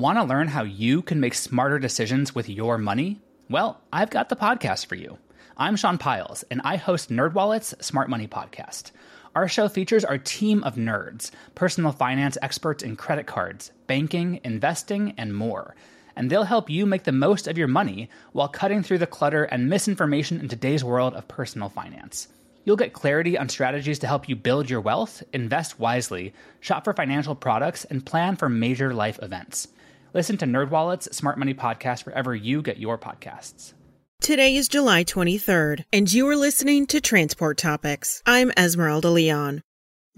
[0.00, 3.20] Want to learn how you can make smarter decisions with your money?
[3.50, 5.18] Well, I've got the podcast for you.
[5.58, 8.92] I'm Sean Pyles, and I host NerdWallet's Smart Money Podcast.
[9.34, 15.12] Our show features our team of nerds, personal finance experts in credit cards, banking, investing,
[15.18, 15.74] and more.
[16.16, 19.44] And they'll help you make the most of your money while cutting through the clutter
[19.44, 22.28] and misinformation in today's world of personal finance.
[22.64, 26.94] You'll get clarity on strategies to help you build your wealth, invest wisely, shop for
[26.94, 29.68] financial products, and plan for major life events.
[30.12, 33.74] Listen to NerdWallet's Smart Money Podcast wherever you get your podcasts.
[34.20, 38.20] Today is July 23rd, and you are listening to Transport Topics.
[38.26, 39.62] I'm Esmeralda Leon.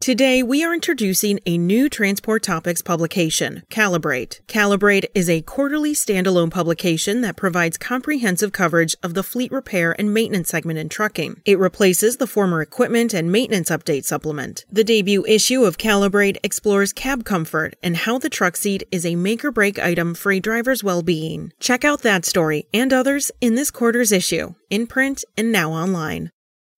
[0.00, 4.40] Today, we are introducing a new Transport Topics publication, Calibrate.
[4.46, 10.14] Calibrate is a quarterly standalone publication that provides comprehensive coverage of the fleet repair and
[10.14, 11.42] maintenance segment in trucking.
[11.44, 14.64] It replaces the former equipment and maintenance update supplement.
[14.72, 19.16] The debut issue of Calibrate explores cab comfort and how the truck seat is a
[19.16, 21.52] make or break item for a driver's well being.
[21.60, 26.30] Check out that story and others in this quarter's issue, in print and now online.